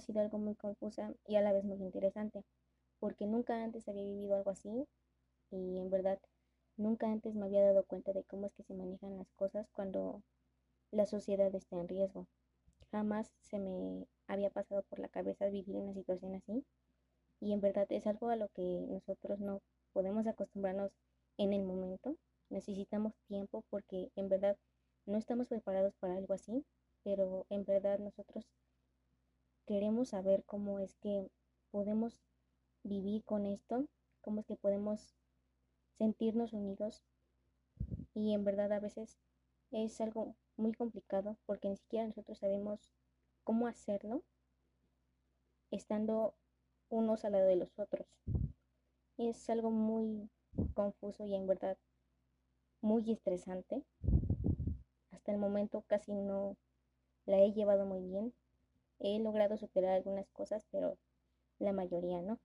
sido 0.00 0.20
algo 0.20 0.38
muy 0.38 0.54
confusa 0.54 1.12
y 1.26 1.36
a 1.36 1.40
la 1.40 1.52
vez 1.52 1.64
muy 1.64 1.78
interesante, 1.78 2.42
porque 2.98 3.26
nunca 3.26 3.64
antes 3.64 3.88
había 3.88 4.02
vivido 4.02 4.36
algo 4.36 4.50
así 4.50 4.86
y 5.50 5.78
en 5.78 5.90
verdad 5.90 6.18
nunca 6.76 7.10
antes 7.10 7.34
me 7.34 7.46
había 7.46 7.64
dado 7.64 7.84
cuenta 7.84 8.12
de 8.12 8.24
cómo 8.24 8.46
es 8.46 8.52
que 8.54 8.62
se 8.62 8.74
manejan 8.74 9.16
las 9.16 9.30
cosas 9.36 9.68
cuando 9.72 10.22
la 10.90 11.06
sociedad 11.06 11.54
está 11.54 11.76
en 11.76 11.88
riesgo. 11.88 12.26
Jamás 12.90 13.32
se 13.40 13.58
me 13.58 14.06
había 14.26 14.50
pasado 14.50 14.82
por 14.82 14.98
la 14.98 15.08
cabeza 15.08 15.46
vivir 15.46 15.76
una 15.76 15.94
situación 15.94 16.34
así 16.34 16.64
y 17.40 17.52
en 17.52 17.60
verdad 17.60 17.86
es 17.90 18.06
algo 18.06 18.28
a 18.28 18.36
lo 18.36 18.48
que 18.48 18.86
nosotros 18.88 19.40
no 19.40 19.62
podemos 19.92 20.26
acostumbrarnos 20.26 20.92
en 21.38 21.52
el 21.52 21.62
momento. 21.62 22.16
Necesitamos 22.50 23.14
tiempo 23.28 23.64
porque 23.70 24.10
en 24.16 24.28
verdad 24.28 24.56
no 25.06 25.16
estamos 25.16 25.48
preparados 25.48 25.94
para 26.00 26.16
algo 26.16 26.34
así, 26.34 26.64
pero 27.02 27.46
en 27.50 27.64
verdad 27.64 27.98
nosotros 27.98 28.46
queremos 29.66 30.10
saber 30.10 30.44
cómo 30.44 30.80
es 30.80 30.96
que 30.96 31.30
podemos 31.70 32.18
vivir 32.82 33.24
con 33.24 33.46
esto, 33.46 33.86
cómo 34.20 34.40
es 34.40 34.46
que 34.46 34.56
podemos 34.56 35.14
sentirnos 35.98 36.52
unidos 36.52 37.02
y 38.14 38.34
en 38.34 38.44
verdad 38.44 38.72
a 38.72 38.80
veces 38.80 39.18
es 39.70 40.00
algo 40.00 40.34
muy 40.56 40.72
complicado 40.72 41.36
porque 41.46 41.68
ni 41.68 41.76
siquiera 41.76 42.06
nosotros 42.06 42.38
sabemos 42.38 42.92
cómo 43.44 43.66
hacerlo 43.66 44.22
estando 45.70 46.34
unos 46.88 47.24
al 47.24 47.32
lado 47.32 47.46
de 47.46 47.56
los 47.56 47.78
otros. 47.78 48.08
Es 49.16 49.48
algo 49.48 49.70
muy 49.70 50.28
confuso 50.74 51.24
y 51.24 51.34
en 51.34 51.46
verdad 51.46 51.78
muy 52.80 53.10
estresante. 53.12 53.84
Hasta 55.10 55.32
el 55.32 55.38
momento 55.38 55.84
casi 55.86 56.12
no 56.12 56.56
la 57.30 57.38
he 57.40 57.52
llevado 57.54 57.86
muy 57.86 58.02
bien. 58.02 58.34
He 59.00 59.18
logrado 59.20 59.56
superar 59.58 59.92
algunas 59.96 60.28
cosas, 60.32 60.66
pero 60.72 60.98
la 61.60 61.72
mayoría 61.72 62.22
no. 62.22 62.40